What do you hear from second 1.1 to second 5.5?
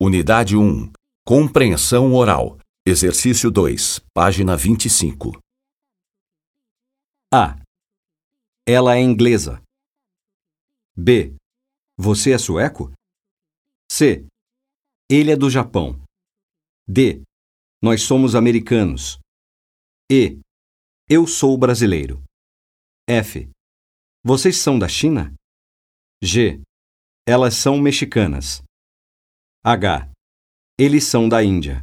Compreensão oral. Exercício 2, página 25.